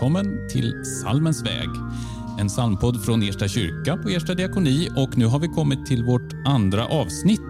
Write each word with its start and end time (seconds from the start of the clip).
välkommen 0.00 0.48
till 0.48 0.84
Salmens 0.84 1.42
väg. 1.42 1.68
En 2.38 2.48
psalmpodd 2.48 3.04
från 3.04 3.22
Ersta 3.22 3.48
kyrka 3.48 3.96
på 3.96 4.08
Ersta 4.08 4.34
diakoni 4.34 4.88
och 4.96 5.18
nu 5.18 5.26
har 5.26 5.38
vi 5.38 5.48
kommit 5.48 5.86
till 5.86 6.04
vårt 6.04 6.32
andra 6.44 6.86
avsnitt 6.86 7.40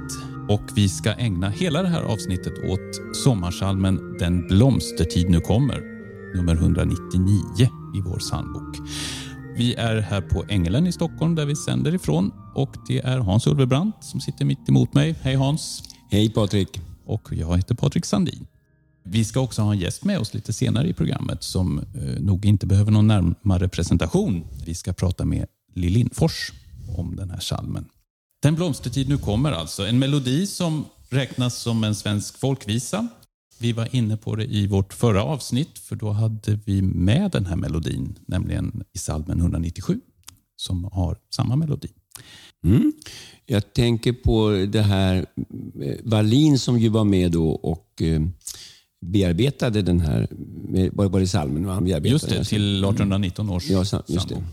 och 0.49 0.63
vi 0.75 0.89
ska 0.89 1.13
ägna 1.13 1.49
hela 1.49 1.83
det 1.83 1.89
här 1.89 2.03
avsnittet 2.03 2.53
åt 2.65 3.17
sommarsalmen 3.17 4.17
Den 4.19 4.49
blomstertid 4.49 5.31
nu 5.31 5.41
kommer, 5.41 5.81
nummer 6.37 6.55
199 6.55 7.69
i 7.97 8.01
vår 8.01 8.19
psalmbok. 8.19 8.77
Vi 9.57 9.75
är 9.75 10.01
här 10.01 10.21
på 10.21 10.45
Ängelen 10.49 10.87
i 10.87 10.93
Stockholm 10.93 11.35
där 11.35 11.47
vi 11.47 11.57
sänder 11.57 11.95
ifrån 11.95 12.33
och 12.55 12.75
det 12.89 12.99
är 12.99 13.19
Hans 13.19 13.47
Ulvebrant 13.47 13.97
som 14.01 14.21
sitter 14.21 14.45
mitt 14.45 14.69
emot 14.69 14.95
mig. 14.95 15.15
Hej 15.23 15.35
Hans! 15.35 15.83
Hej 16.11 16.33
Patrik! 16.33 16.81
Och 17.07 17.29
jag 17.33 17.57
heter 17.57 17.75
Patrik 17.75 18.07
Sandin. 18.07 18.47
Vi 19.13 19.25
ska 19.25 19.41
också 19.41 19.63
ha 19.63 19.73
en 19.73 19.79
gäst 19.79 20.05
med 20.05 20.19
oss 20.19 20.35
lite 20.35 20.53
senare 20.53 20.89
i 20.89 20.93
programmet 20.93 21.43
som 21.43 21.79
eh, 21.79 22.21
nog 22.21 22.47
inte 22.47 22.67
behöver 22.67 22.93
någon 22.93 23.07
närmare 23.07 23.69
presentation. 23.69 24.45
Vi 24.65 24.75
ska 24.75 24.93
prata 24.93 25.25
med 25.25 25.47
Lill 25.75 25.93
Lindfors 25.93 26.53
om 26.97 27.17
den 27.17 27.31
här 27.31 27.41
salmen. 27.41 27.85
Den 28.43 28.55
blomstertid 28.55 29.09
nu 29.09 29.19
kommer 29.19 29.53
alltså. 29.53 29.87
En 29.87 29.99
melodi 29.99 30.47
som 30.47 30.85
räknas 31.09 31.57
som 31.57 31.85
en 31.85 31.95
svensk 31.95 32.39
folkvisa. 32.39 33.09
Vi 33.59 33.73
var 33.73 33.95
inne 33.97 34.17
på 34.17 34.37
det 34.37 34.45
i 34.45 34.67
vårt 34.67 34.93
förra 34.93 35.23
avsnitt 35.23 35.79
för 35.79 35.97
då 35.97 36.11
hade 36.11 36.59
vi 36.65 36.83
med 36.83 37.31
den 37.31 37.47
här 37.47 37.57
melodin, 37.57 38.19
nämligen 38.27 38.83
i 38.93 38.99
salmen 38.99 39.41
197 39.41 40.01
som 40.57 40.85
har 40.85 41.17
samma 41.35 41.57
melodi. 41.57 41.89
Mm. 42.65 42.93
Jag 43.47 43.73
tänker 43.73 44.13
på 44.13 44.67
det 44.73 44.83
här 44.83 45.27
eh, 45.83 45.97
Wallin 46.05 46.59
som 46.59 46.79
ju 46.79 46.89
var 46.89 47.05
med 47.05 47.33
då 47.33 47.51
och 47.51 48.03
eh, 48.03 48.23
bearbetade 49.01 49.83
den 49.83 50.01
här, 50.01 50.29
var 50.93 51.21
det 51.21 51.27
salmen 51.27 51.65
han 51.65 51.85
bearbetade? 51.85 52.13
Just 52.13 52.29
det, 52.29 52.45
till 52.45 52.85
1819 52.85 53.51
års 53.51 53.71
ja, 53.71 53.85
just 54.07 54.29
det. 54.29 54.45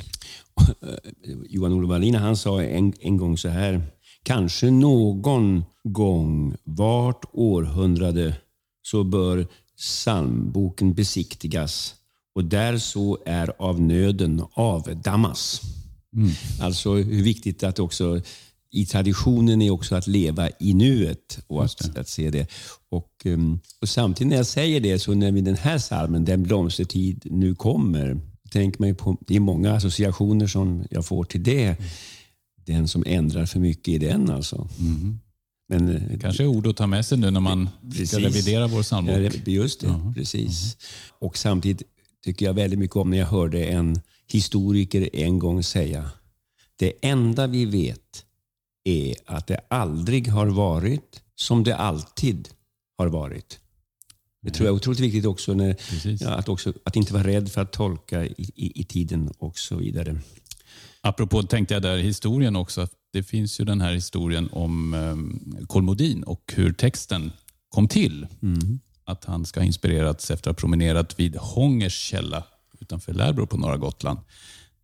Johan-Olof 1.49 1.89
Wallin 1.89 2.15
han 2.15 2.37
sa 2.37 2.63
en, 2.63 2.93
en 2.99 3.17
gång 3.17 3.37
så 3.37 3.49
här. 3.49 3.81
Kanske 4.23 4.71
någon 4.71 5.63
gång 5.83 6.55
vart 6.63 7.25
århundrade 7.33 8.35
så 8.81 9.03
bör 9.03 9.47
psalmboken 9.77 10.93
besiktigas 10.93 11.95
och 12.35 12.43
där 12.43 12.77
så 12.77 13.17
är 13.25 13.53
av 13.59 13.81
nöden 13.81 14.43
avdammas. 14.53 15.61
Mm. 16.15 16.31
Alltså 16.61 16.93
hur 16.93 17.23
viktigt 17.23 17.63
att 17.63 17.79
också 17.79 18.21
i 18.71 18.85
traditionen 18.85 19.61
är 19.61 19.71
också 19.71 19.95
att 19.95 20.07
leva 20.07 20.49
i 20.59 20.73
nuet 20.73 21.39
och 21.47 21.65
att, 21.65 21.97
att 21.97 22.09
se 22.09 22.29
det. 22.29 22.47
Och, 22.89 23.11
um, 23.25 23.59
och 23.81 23.89
Samtidigt 23.89 24.29
när 24.29 24.37
jag 24.37 24.45
säger 24.45 24.79
det, 24.79 24.99
så 24.99 25.13
när 25.13 25.31
vi 25.31 25.41
den 25.41 25.55
här 25.55 25.77
salmen, 25.77 26.25
Den 26.25 26.43
blomstertid 26.43 27.27
nu 27.31 27.55
kommer, 27.55 28.19
tänker 28.51 28.81
man 28.81 28.95
på, 28.95 29.17
det 29.27 29.35
är 29.35 29.39
många 29.39 29.73
associationer 29.73 30.47
som 30.47 30.83
jag 30.89 31.05
får 31.05 31.23
till 31.23 31.43
det. 31.43 31.65
Mm. 31.65 31.83
Den 32.65 32.87
som 32.87 33.03
ändrar 33.07 33.45
för 33.45 33.59
mycket 33.59 33.87
i 33.87 33.97
den 33.97 34.29
alltså. 34.29 34.69
Mm. 34.79 35.19
Men, 35.69 35.95
eh, 35.95 36.19
Kanske 36.19 36.43
är 36.43 36.47
ord 36.47 36.67
att 36.67 36.77
ta 36.77 36.87
med 36.87 37.05
sig 37.05 37.17
nu 37.17 37.31
när 37.31 37.39
man 37.39 37.69
precis. 37.91 38.09
ska 38.09 38.19
revidera 38.19 38.67
vår 38.67 38.83
psalmbok. 38.83 39.47
Just 39.47 39.81
det, 39.81 39.87
-huh. 39.87 40.13
precis. 40.13 40.49
-huh. 40.49 40.77
Och 41.19 41.37
samtidigt 41.37 41.83
tycker 42.23 42.45
jag 42.45 42.53
väldigt 42.53 42.79
mycket 42.79 42.95
om 42.95 43.09
när 43.09 43.17
jag 43.17 43.25
hörde 43.25 43.65
en 43.65 44.01
historiker 44.27 45.09
en 45.13 45.39
gång 45.39 45.63
säga 45.63 46.11
det 46.75 46.93
enda 47.01 47.47
vi 47.47 47.65
vet 47.65 48.23
är 48.87 49.15
att 49.25 49.47
det 49.47 49.59
aldrig 49.67 50.27
har 50.27 50.47
varit 50.47 51.21
som 51.35 51.63
det 51.63 51.75
alltid 51.75 52.49
har 52.97 53.07
varit. 53.07 53.59
Det 54.41 54.51
tror 54.51 54.67
jag 54.67 54.73
är 54.73 54.75
otroligt 54.75 54.99
viktigt 54.99 55.25
också, 55.25 55.53
när, 55.53 55.75
ja, 56.19 56.29
att, 56.29 56.49
också 56.49 56.73
att 56.85 56.95
inte 56.95 57.13
vara 57.13 57.27
rädd 57.27 57.51
för 57.51 57.61
att 57.61 57.71
tolka 57.71 58.25
i, 58.25 58.51
i, 58.55 58.81
i, 58.81 58.83
tiden 58.83 59.31
och 59.37 59.57
så 59.57 59.75
vidare. 59.75 60.19
Apropå 61.01 61.43
tänkte 61.43 61.73
jag 61.73 61.83
där 61.83 61.97
historien 61.97 62.55
också. 62.55 62.87
Det 63.13 63.23
finns 63.23 63.59
ju 63.59 63.65
den 63.65 63.81
här 63.81 63.93
historien 63.93 64.49
om 64.51 64.93
um, 64.93 65.57
Kolmodin 65.67 66.23
och 66.23 66.53
hur 66.55 66.73
texten 66.73 67.31
kom 67.69 67.87
till. 67.87 68.27
Mm. 68.41 68.79
Att 69.03 69.25
han 69.25 69.45
ska 69.45 69.59
ha 69.59 69.65
inspirerats 69.65 70.31
efter 70.31 70.49
att 70.49 70.55
ha 70.55 70.59
promenerat 70.59 71.19
vid 71.19 71.35
Hångers 71.35 71.99
källa 71.99 72.43
utanför 72.79 73.13
Lärbro 73.13 73.47
på 73.47 73.57
norra 73.57 73.77
Gotland. 73.77 74.19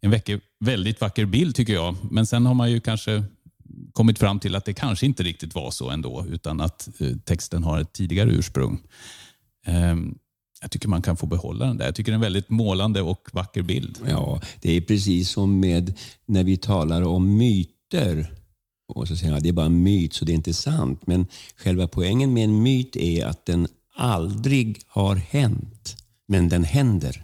En 0.01 0.21
väldigt 0.59 1.01
vacker 1.01 1.25
bild 1.25 1.55
tycker 1.55 1.73
jag. 1.73 1.95
Men 2.11 2.25
sen 2.25 2.45
har 2.45 2.53
man 2.53 2.71
ju 2.71 2.79
kanske 2.79 3.23
kommit 3.93 4.19
fram 4.19 4.39
till 4.39 4.55
att 4.55 4.65
det 4.65 4.73
kanske 4.73 5.05
inte 5.05 5.23
riktigt 5.23 5.55
var 5.55 5.71
så 5.71 5.89
ändå, 5.89 6.25
utan 6.29 6.61
att 6.61 6.89
eh, 6.99 7.17
texten 7.25 7.63
har 7.63 7.79
ett 7.79 7.93
tidigare 7.93 8.29
ursprung. 8.29 8.81
Ehm, 9.65 10.15
jag 10.61 10.71
tycker 10.71 10.87
man 10.87 11.01
kan 11.01 11.17
få 11.17 11.25
behålla 11.25 11.65
den 11.65 11.77
där. 11.77 11.85
Jag 11.85 11.95
tycker 11.95 12.11
det 12.11 12.13
är 12.13 12.15
en 12.15 12.21
väldigt 12.21 12.49
målande 12.49 13.01
och 13.01 13.29
vacker 13.31 13.61
bild. 13.61 13.99
Ja, 14.07 14.41
det 14.61 14.77
är 14.77 14.81
precis 14.81 15.29
som 15.29 15.59
med 15.59 15.99
när 16.25 16.43
vi 16.43 16.57
talar 16.57 17.01
om 17.01 17.37
myter. 17.37 18.33
Och 18.87 19.07
så 19.07 19.15
säger 19.15 19.33
jag, 19.33 19.43
det 19.43 19.49
är 19.49 19.53
bara 19.53 19.65
en 19.65 19.83
myt 19.83 20.13
så 20.13 20.25
det 20.25 20.31
är 20.31 20.35
inte 20.35 20.53
sant. 20.53 21.07
Men 21.07 21.27
själva 21.55 21.87
poängen 21.87 22.33
med 22.33 22.43
en 22.43 22.63
myt 22.63 22.95
är 22.95 23.25
att 23.25 23.45
den 23.45 23.67
aldrig 23.95 24.81
har 24.87 25.15
hänt, 25.15 25.97
men 26.27 26.49
den 26.49 26.63
händer. 26.63 27.23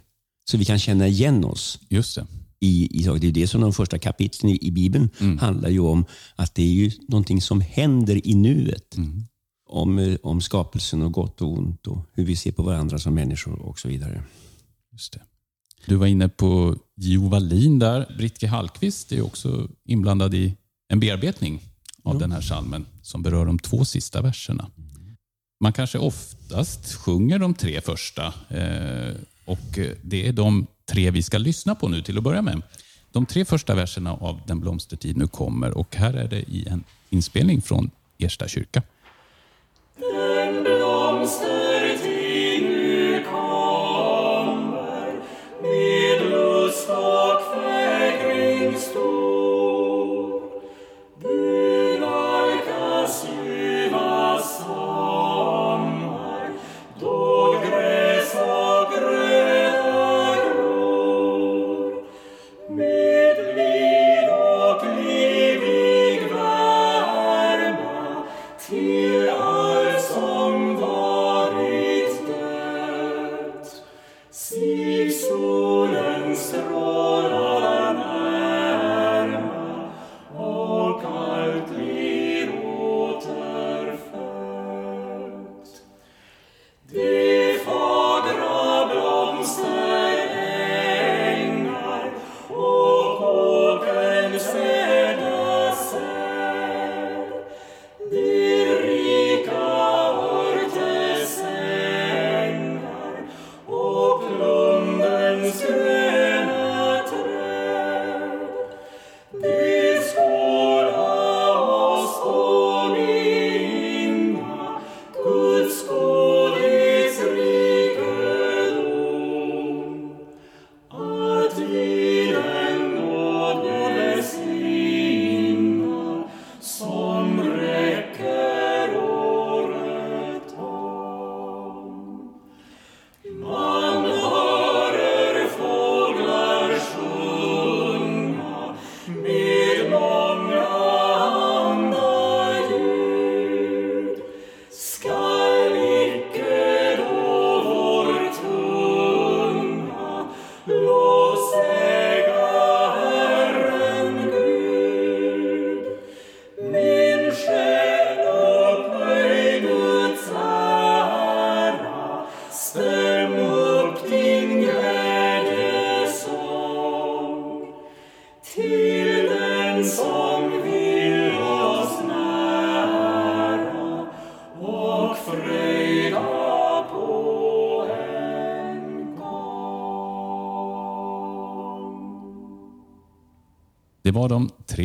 Så 0.50 0.58
vi 0.58 0.64
kan 0.64 0.78
känna 0.78 1.08
igen 1.08 1.44
oss. 1.44 1.78
Just 1.88 2.14
det 2.14 2.26
i, 2.60 3.00
i 3.00 3.18
Det 3.18 3.26
är 3.26 3.32
det 3.32 3.46
som 3.46 3.60
de 3.60 3.72
första 3.72 3.98
kapitlen 3.98 4.52
i, 4.52 4.58
i 4.66 4.70
Bibeln 4.70 5.10
mm. 5.20 5.38
handlar 5.38 5.68
ju 5.68 5.80
om. 5.80 6.04
Att 6.36 6.54
det 6.54 6.62
är 6.62 6.72
ju 6.72 6.90
någonting 7.08 7.40
som 7.40 7.60
händer 7.60 8.26
i 8.26 8.34
nuet. 8.34 8.96
Mm. 8.96 9.24
Om, 9.66 9.98
eh, 9.98 10.16
om 10.22 10.40
skapelsen 10.40 11.02
och 11.02 11.12
gott 11.12 11.42
och 11.42 11.52
ont 11.52 11.86
och 11.86 12.06
hur 12.12 12.24
vi 12.24 12.36
ser 12.36 12.52
på 12.52 12.62
varandra 12.62 12.98
som 12.98 13.14
människor 13.14 13.62
och 13.62 13.78
så 13.78 13.88
vidare. 13.88 14.22
Just 14.92 15.12
det. 15.12 15.20
Du 15.86 15.96
var 15.96 16.06
inne 16.06 16.28
på 16.28 16.76
Jo 16.96 17.28
Wallin 17.28 17.78
där. 17.78 18.14
Britt 18.18 18.38
G. 18.38 18.46
Hallqvist 18.46 19.12
är 19.12 19.22
också 19.22 19.68
inblandad 19.84 20.34
i 20.34 20.56
en 20.88 21.00
bearbetning 21.00 21.60
av 22.02 22.14
ja. 22.14 22.20
den 22.20 22.32
här 22.32 22.40
salmen 22.40 22.86
som 23.02 23.22
berör 23.22 23.46
de 23.46 23.58
två 23.58 23.84
sista 23.84 24.22
verserna. 24.22 24.70
Man 25.60 25.72
kanske 25.72 25.98
oftast 25.98 26.94
sjunger 26.94 27.38
de 27.38 27.54
tre 27.54 27.80
första 27.80 28.26
eh, 28.48 29.14
och 29.44 29.78
det 30.02 30.28
är 30.28 30.32
de 30.32 30.66
tre 30.90 31.10
vi 31.10 31.22
ska 31.22 31.38
lyssna 31.38 31.74
på 31.74 31.88
nu 31.88 32.02
till 32.02 32.18
att 32.18 32.24
börja 32.24 32.42
med. 32.42 32.62
De 33.12 33.26
tre 33.26 33.44
första 33.44 33.74
verserna 33.74 34.12
av 34.12 34.40
Den 34.46 34.60
blomstertid 34.60 35.16
nu 35.16 35.26
kommer 35.26 35.78
och 35.78 35.96
här 35.96 36.14
är 36.14 36.28
det 36.28 36.40
i 36.40 36.66
en 36.68 36.84
inspelning 37.10 37.62
från 37.62 37.90
Ersta 38.18 38.48
kyrka. 38.48 38.82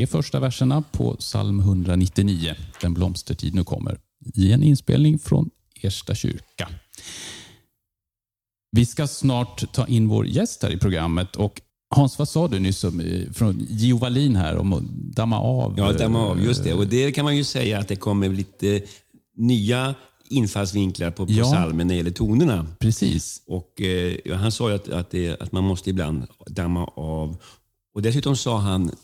Tre 0.05 0.11
första 0.11 0.39
verserna 0.39 0.81
på 0.91 1.15
psalm 1.15 1.59
199, 1.59 2.55
Den 2.81 2.93
blomstertid 2.93 3.55
nu 3.55 3.63
kommer, 3.63 3.97
i 4.35 4.51
en 4.51 4.63
inspelning 4.63 5.19
från 5.19 5.49
Ersta 5.81 6.15
kyrka. 6.15 6.69
Vi 8.71 8.85
ska 8.85 9.07
snart 9.07 9.73
ta 9.73 9.87
in 9.87 10.07
vår 10.07 10.27
gäst 10.27 10.63
här 10.63 10.69
i 10.71 10.77
programmet 10.77 11.35
och 11.35 11.61
Hans, 11.95 12.19
vad 12.19 12.29
sa 12.29 12.47
du 12.47 12.59
nyss 12.59 12.83
om, 12.83 12.99
eh, 12.99 13.31
från 13.31 13.65
Gio 13.69 13.97
Wallin 13.97 14.35
här 14.35 14.57
om 14.57 14.73
att 14.73 14.83
damma 15.15 15.39
av? 15.39 15.73
Ja, 15.77 15.93
damma 15.93 16.19
av, 16.27 16.41
just 16.43 16.63
det. 16.63 16.69
eh, 16.69 16.77
Och 16.77 16.87
det 16.87 17.11
kan 17.11 17.25
man 17.25 17.37
ju 17.37 17.43
säga 17.43 17.79
att 17.79 17.87
det 17.87 17.95
kommer 17.95 18.29
lite 18.29 18.81
nya 19.37 19.95
infallsvinklar 20.29 21.11
på, 21.11 21.25
på 21.25 21.31
Ja. 21.31 21.43
psalmen 21.43 21.87
när 21.87 21.93
det 21.93 21.97
gäller 21.97 22.11
tonerna. 22.11 22.67
Precis. 22.79 23.41
Och 23.47 23.81
eh, 23.81 24.37
Han 24.37 24.51
sa 24.51 24.69
ju 24.69 24.75
att, 24.75 24.89
att, 24.89 25.11
det, 25.11 25.41
att 25.41 25.51
man 25.51 25.63
måste 25.63 25.89
ibland 25.89 26.27
damma 26.47 26.85
av. 26.95 27.37
Och 27.95 28.01
Dessutom 28.01 28.35
sa 28.35 28.57
han 28.59 28.83
eh, 28.89 28.95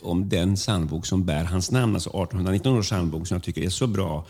om 0.00 0.28
den 0.28 0.54
psalmbok 0.54 1.06
som 1.06 1.24
bär 1.24 1.44
hans 1.44 1.70
namn, 1.70 1.94
alltså 1.94 2.10
1819 2.10 2.78
års 2.78 2.86
psalmbok 2.86 3.26
som 3.26 3.34
jag 3.34 3.42
tycker 3.42 3.62
är 3.62 3.70
så 3.70 3.86
bra. 3.86 4.26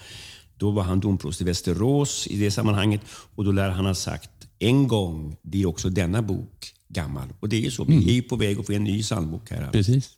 Då 0.57 0.71
var 0.71 0.83
han 0.83 1.01
domprost 1.01 1.41
i 1.41 1.45
Västerås 1.45 2.27
i 2.27 2.39
det 2.39 2.51
sammanhanget 2.51 3.01
och 3.35 3.45
då 3.45 3.53
lär 3.53 3.71
han 3.71 3.87
ha 3.87 3.95
sagt 3.95 4.31
en 4.59 4.89
gång 4.89 5.37
blir 5.43 5.67
också 5.67 5.89
denna 5.89 6.23
bok 6.23 6.73
gammal. 6.89 7.29
Och 7.41 7.49
det 7.49 7.57
är 7.57 7.61
ju 7.61 7.71
så. 7.71 7.85
Vi 7.85 8.19
är 8.19 8.23
på 8.23 8.37
väg 8.37 8.59
att 8.59 8.67
få 8.67 8.73
en 8.73 8.85
ny 8.85 9.03
psalmbok 9.03 9.51
här. 9.51 9.71
Precis. 9.71 10.11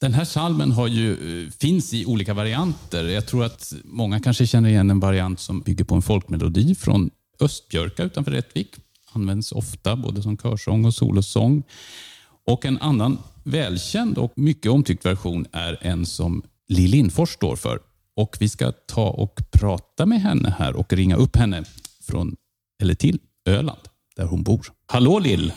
Den 0.00 0.14
här 0.14 0.24
salmen 0.24 0.72
har 0.72 0.88
ju, 0.88 1.44
eh, 1.44 1.50
finns 1.50 1.94
i 1.94 2.06
olika 2.06 2.34
varianter. 2.34 3.04
Jag 3.04 3.26
tror 3.26 3.44
att 3.44 3.72
många 3.84 4.20
kanske 4.20 4.46
känner 4.46 4.68
igen 4.68 4.90
en 4.90 5.00
variant 5.00 5.40
som 5.40 5.60
bygger 5.60 5.84
på 5.84 5.94
en 5.94 6.02
folkmelodi 6.02 6.74
från 6.74 7.10
Östbjörka 7.40 8.02
utanför 8.02 8.30
Rättvik. 8.30 8.74
Används 9.12 9.52
ofta 9.52 9.96
både 9.96 10.22
som 10.22 10.38
körsång 10.38 10.84
och 10.84 10.94
solosång. 10.94 11.62
Och 12.46 12.64
en 12.64 12.78
annan 12.78 13.18
välkänd 13.46 14.18
och 14.18 14.32
mycket 14.36 14.72
omtyckt 14.72 15.06
version 15.06 15.46
är 15.52 15.78
en 15.80 16.06
som 16.06 16.42
Lill 16.68 16.90
Lindfors 16.90 17.28
står 17.30 17.56
för. 17.56 17.78
Och 18.16 18.36
Vi 18.40 18.48
ska 18.48 18.72
ta 18.72 19.08
och 19.08 19.40
prata 19.60 20.06
med 20.06 20.20
henne 20.20 20.54
här 20.58 20.76
och 20.76 20.92
ringa 20.92 21.16
upp 21.16 21.36
henne 21.36 21.64
från, 22.08 22.36
eller 22.82 22.94
till 22.94 23.18
Öland, 23.48 23.78
där 24.16 24.24
hon 24.24 24.42
bor. 24.42 24.66
Hallå 24.92 25.18
Lill! 25.18 25.52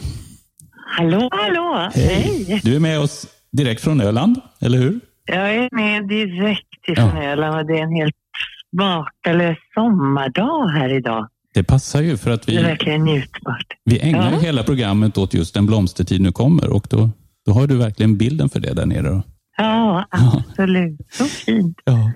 Hallå, 0.97 1.29
hallå! 1.31 1.89
Hej! 1.93 2.61
Du 2.63 2.75
är 2.75 2.79
med 2.79 2.99
oss 2.99 3.27
direkt 3.51 3.81
från 3.81 4.01
Öland, 4.01 4.41
eller 4.59 4.77
hur? 4.77 4.99
Jag 5.25 5.55
är 5.55 5.69
med 5.75 6.07
direkt 6.07 6.87
ifrån 6.87 7.11
Ja. 7.15 7.23
Öland 7.23 7.55
och 7.59 7.65
det 7.65 7.79
är 7.79 7.83
en 7.83 7.95
helt 7.95 8.15
makalös 8.77 9.57
sommardag 9.73 10.67
här 10.67 10.97
idag. 10.97 11.27
Det 11.53 11.63
passar 11.63 12.01
ju 12.01 12.17
för 12.17 12.31
att 12.31 12.41
Det 12.41 12.53
är 12.55 12.57
vi, 12.57 12.63
verkligen 12.63 13.03
njutbart. 13.03 13.65
vi 13.85 13.99
ägnar 13.99 14.31
Ja. 14.31 14.39
hela 14.39 14.63
programmet 14.63 15.17
åt 15.17 15.33
just 15.33 15.53
den 15.53 15.65
blomstertid 15.65 16.21
nu 16.21 16.31
kommer 16.31 16.69
och 16.69 16.87
då, 16.89 17.09
då 17.49 17.53
har 17.53 17.67
du 17.67 17.77
verkligen 17.77 18.17
bilden 18.17 18.49
för 18.49 18.59
det 18.59 18.73
där 18.73 18.85
nere. 18.85 19.09
Då. 19.09 19.23
Ja, 19.57 20.05
absolut. 20.09 20.99
Så 21.11 21.25
fint. 21.25 21.77
Ja. 21.85 22.11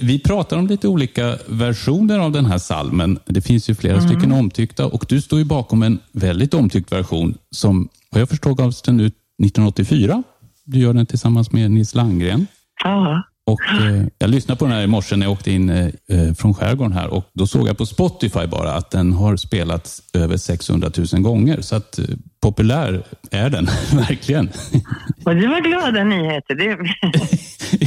Vi 0.00 0.18
pratar 0.18 0.58
om 0.58 0.66
lite 0.66 0.88
olika 0.88 1.36
versioner 1.48 2.18
av 2.18 2.32
den 2.32 2.46
här 2.46 2.58
salmen. 2.58 3.18
Det 3.26 3.40
finns 3.40 3.70
ju 3.70 3.74
flera 3.74 4.00
stycken 4.00 4.32
omtyckta 4.32 4.86
och 4.86 5.04
du 5.08 5.20
står 5.20 5.38
ju 5.38 5.44
bakom 5.44 5.82
en 5.82 5.98
väldigt 6.12 6.54
omtyckt 6.54 6.92
version 6.92 7.34
som, 7.50 7.88
vad 8.10 8.20
jag 8.20 8.28
förstår, 8.28 8.54
gavs 8.54 8.82
den 8.82 9.00
ut 9.00 9.14
1984. 9.44 10.22
Du 10.64 10.78
gör 10.78 10.94
den 10.94 11.06
tillsammans 11.06 11.52
med 11.52 11.70
Nils 11.70 11.94
Landgren. 11.94 12.46
Ja, 12.84 13.22
Och, 13.48 13.60
eh, 13.80 14.06
jag 14.18 14.30
lyssnade 14.30 14.58
på 14.58 14.64
den 14.64 14.74
här 14.74 14.82
i 14.82 14.86
morse 14.86 15.16
när 15.16 15.26
jag 15.26 15.32
åkte 15.32 15.52
in 15.52 15.70
eh, 15.70 15.86
eh, 15.86 16.34
från 16.38 16.54
skärgården 16.54 16.92
här 16.92 17.08
och 17.08 17.24
då 17.32 17.46
såg 17.46 17.68
jag 17.68 17.78
på 17.78 17.86
Spotify 17.86 18.46
bara 18.46 18.72
att 18.72 18.90
den 18.90 19.12
har 19.12 19.36
spelats 19.36 20.02
över 20.14 20.36
600 20.36 20.90
000 21.12 21.22
gånger. 21.22 21.60
Så 21.60 21.76
att 21.76 21.98
eh, 21.98 22.04
populär 22.42 23.02
är 23.30 23.50
den 23.50 23.64
verkligen. 23.92 24.50
och 25.24 25.34
det 25.36 25.48
var 25.48 25.60
glada 25.60 26.04
nyheter. 26.04 26.54
Det, 26.54 26.64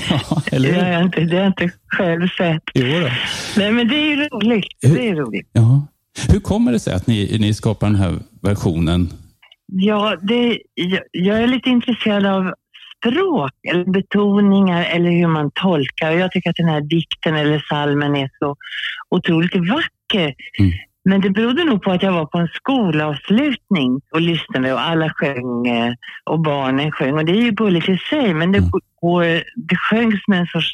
ja, 0.10 0.42
det, 0.46 0.56
eller 0.56 0.74
har 0.74 0.86
hur? 0.86 0.92
jag 0.92 1.02
inte, 1.02 1.20
det 1.20 1.36
har 1.36 1.44
jag 1.44 1.50
inte 1.50 1.72
själv 1.88 2.28
sett. 2.38 2.64
Jo 2.74 3.00
då. 3.00 3.10
Nej, 3.58 3.72
men 3.72 3.88
det 3.88 3.96
är 3.96 4.10
ju 4.10 4.16
roligt. 4.16 4.66
Det 4.82 5.10
är 5.10 5.16
roligt. 5.16 5.50
Ja. 5.54 5.88
Hur 6.30 6.40
kommer 6.40 6.72
det 6.72 6.80
sig 6.80 6.94
att 6.94 7.08
ni, 7.08 7.38
ni 7.40 7.54
skapar 7.54 7.88
den 7.88 7.96
här 7.96 8.20
versionen? 8.42 9.10
Ja, 9.74 10.16
det, 10.22 10.60
jag, 10.74 11.02
jag 11.12 11.44
är 11.44 11.48
lite 11.48 11.70
intresserad 11.70 12.26
av 12.26 12.54
språk 13.02 13.52
eller 13.72 13.86
betoningar 13.86 14.86
eller 14.86 15.12
hur 15.12 15.28
man 15.28 15.52
tolkar. 15.56 16.12
Och 16.12 16.20
Jag 16.20 16.32
tycker 16.32 16.50
att 16.50 16.56
den 16.56 16.70
här 16.70 16.82
dikten 16.82 17.36
eller 17.36 17.60
salmen 17.70 18.16
är 18.16 18.30
så 18.40 18.56
otroligt 19.10 19.56
vacker. 19.56 20.34
Mm. 20.60 20.72
Men 21.06 21.22
det 21.22 21.30
berodde 21.30 21.64
nog 21.64 21.82
på 21.84 21.92
att 21.92 22.04
jag 22.04 22.12
var 22.12 22.26
på 22.26 22.38
en 22.38 22.48
skolavslutning 22.48 24.02
och 24.12 24.22
lyssnade 24.22 24.74
och 24.74 24.82
alla 24.82 25.10
sjöng 25.10 25.68
eh, 25.68 25.94
och 26.24 26.40
barnen 26.40 26.92
sjöng. 26.92 27.14
Och 27.18 27.26
det 27.26 27.32
är 27.32 27.42
ju 27.42 27.52
gulligt 27.52 27.90
i 27.90 27.98
sig 27.98 28.34
men 28.34 28.52
det, 28.52 28.58
Mm. 28.58 28.72
går, 29.02 29.24
det 29.70 29.76
sjöngs 29.90 30.28
med 30.28 30.40
en 30.40 30.46
sorts 30.48 30.72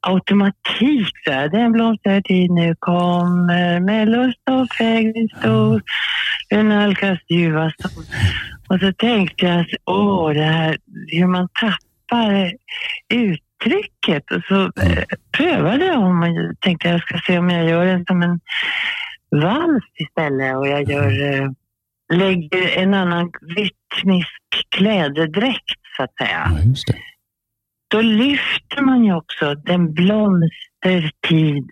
automatik. 0.00 1.08
Så 1.24 1.32
här. 1.32 1.48
Den 1.48 1.72
blomstertid 1.72 2.50
nu 2.50 2.74
kommer 2.78 3.80
med 3.80 4.08
lust 4.08 4.38
och 4.50 4.72
fägring 4.78 5.28
stor. 5.38 5.82
Den 6.50 6.68
nalkas 6.68 7.18
ljuva 7.28 7.72
sol. 7.82 8.04
Och 8.70 8.80
så 8.80 8.92
tänkte 8.92 9.46
jag, 9.46 9.60
att, 9.60 9.66
åh, 9.84 10.32
det 10.32 10.42
här 10.42 10.78
hur 11.06 11.26
man 11.26 11.48
tappar 11.60 12.52
uttrycket. 13.08 14.30
Och 14.30 14.42
så 14.48 14.62
eh, 14.64 15.04
prövade 15.36 15.84
jag 15.84 15.98
om 15.98 16.22
och 16.22 16.60
tänkte 16.60 16.88
jag 16.88 17.00
ska 17.00 17.18
se 17.26 17.38
om 17.38 17.50
jag 17.50 17.68
gör 17.68 17.86
den 17.86 18.04
som 18.06 18.22
en 18.22 18.40
vals 19.30 19.84
istället 19.94 20.56
och 20.56 20.68
jag 20.68 20.90
gör, 20.90 21.32
eh, 21.32 21.50
lägger 22.12 22.78
en 22.78 22.94
annan 22.94 23.32
rytmisk 23.56 24.40
klädedräkt 24.68 25.80
så 25.96 26.02
att 26.02 26.16
säga. 26.16 26.50
Ja. 26.50 26.94
Då 27.88 28.00
lyfter 28.00 28.82
man 28.82 29.04
ju 29.04 29.14
också 29.14 29.54
den 29.54 29.94
blomstertid 30.82 31.70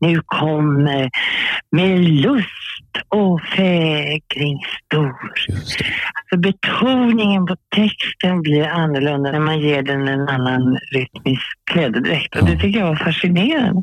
nu 0.00 0.20
kommer 0.26 1.10
med 1.76 2.00
lust 2.00 2.46
och 3.08 3.40
fägring 3.42 4.60
stor. 4.86 5.32
Just 5.48 5.78
det. 5.78 5.84
Så 6.30 6.38
betoningen 6.38 7.46
på 7.46 7.56
texten 7.76 8.42
blir 8.42 8.66
annorlunda 8.68 9.32
när 9.32 9.40
man 9.40 9.60
ger 9.60 9.82
den 9.82 10.08
en 10.08 10.28
annan 10.28 10.78
rytmisk 10.92 11.42
klädedräkt. 11.70 12.36
Och 12.36 12.46
det 12.46 12.52
Ja. 12.52 12.60
tycker 12.60 12.78
jag 12.80 12.86
var 12.86 12.96
fascinerande. 12.96 13.82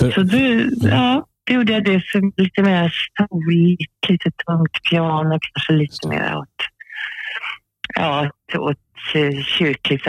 För- 0.00 0.10
Så 0.10 0.22
du, 0.22 0.70
ja, 0.82 1.26
då 1.46 1.54
gjorde 1.54 1.72
jag 1.72 1.84
det 1.84 2.04
som 2.06 2.32
lite 2.36 2.62
mer 2.62 2.92
soligt, 3.18 3.92
lite 4.08 4.30
tungt 4.46 4.82
piano, 4.90 5.38
kanske 5.52 5.72
lite 5.72 6.08
mer 6.08 6.36
åt, 6.36 6.48
ja, 7.94 8.30
åt 8.58 8.76
eh, 9.14 9.42
kyrkligt, 9.44 10.06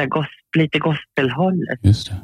lite 0.57 0.79
gospelhållet. 0.79 1.79
Just 1.83 2.09
det. 2.09 2.15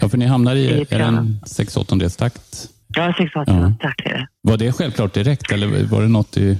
Ja, 0.00 0.08
för 0.08 0.18
ni 0.18 0.26
hamnar 0.26 0.54
i 0.54 0.86
är 0.90 1.00
en 1.00 1.40
6 1.46 1.76
8 1.76 1.96
takt. 2.18 2.68
Ja, 2.96 3.14
68 3.18 3.52
Ja. 3.52 3.60
ja. 3.60 3.72
tack. 3.80 4.00
är 4.06 4.10
det. 4.14 4.26
Var 4.42 4.56
det 4.56 4.72
självklart 4.72 5.14
direkt 5.14 5.52
eller 5.52 5.84
var 5.84 6.02
det 6.02 6.08
något 6.08 6.36
i... 6.36 6.58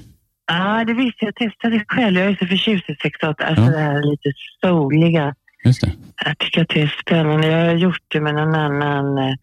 Ja, 0.51 0.85
det 0.87 0.95
visste 0.95 1.25
jag. 1.25 1.33
Jag 1.39 1.51
testade 1.51 1.85
själv. 1.89 2.19
Jag 2.19 2.27
är 2.31 2.37
så 2.41 2.47
förtjust 2.47 2.91
i 2.91 2.97
68, 3.03 3.45
alltså 3.45 3.65
Ja. 3.65 3.71
det 3.71 3.79
här 3.79 4.03
lite 4.11 4.33
souliga. 4.61 5.35
Just 5.65 5.81
det. 5.81 5.93
Jag 6.25 6.39
tycker 6.39 6.63
att 6.63 6.69
det 6.69 6.83
är 6.83 6.95
spännande. 7.07 7.47
Jag 7.47 7.67
har 7.67 7.75
gjort 7.75 8.03
det 8.09 8.21
med 8.21 8.35
någon 8.35 8.55
annan, 8.55 9.19
eh, 9.19 9.35